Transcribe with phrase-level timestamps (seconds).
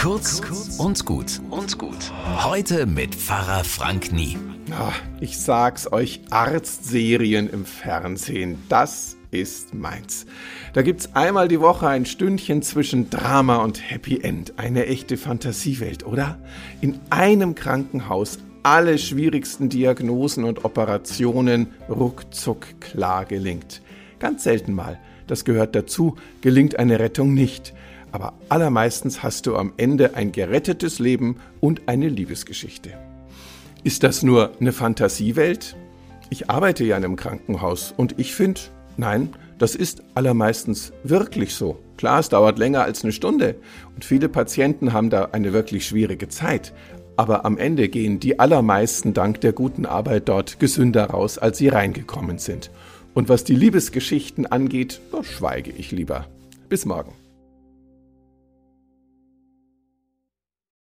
[0.00, 0.40] Kurz
[0.78, 2.10] und gut und gut.
[2.42, 4.38] Heute mit Pfarrer Frank Nie.
[4.70, 10.24] Ah, Ich sag's euch, Arztserien im Fernsehen, das ist meins.
[10.72, 14.54] Da gibt's einmal die Woche ein Stündchen zwischen Drama und Happy End.
[14.58, 16.38] Eine echte Fantasiewelt, oder?
[16.80, 23.82] In einem Krankenhaus alle schwierigsten Diagnosen und Operationen ruckzuck klar gelingt.
[24.18, 27.74] Ganz selten mal, das gehört dazu, gelingt eine Rettung nicht.
[28.12, 32.90] Aber allermeistens hast du am Ende ein gerettetes Leben und eine Liebesgeschichte.
[33.82, 35.76] Ist das nur eine Fantasiewelt?
[36.28, 38.60] Ich arbeite ja in einem Krankenhaus und ich finde,
[38.96, 41.78] nein, das ist allermeistens wirklich so.
[41.96, 43.56] Klar, es dauert länger als eine Stunde
[43.94, 46.72] und viele Patienten haben da eine wirklich schwierige Zeit.
[47.16, 51.68] Aber am Ende gehen die allermeisten dank der guten Arbeit dort gesünder raus, als sie
[51.68, 52.70] reingekommen sind.
[53.12, 56.26] Und was die Liebesgeschichten angeht, schweige ich lieber.
[56.68, 57.12] Bis morgen.